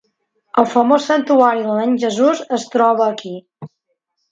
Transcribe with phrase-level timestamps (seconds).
[0.61, 3.37] El famós santuari del nen Jesús es troba aquí.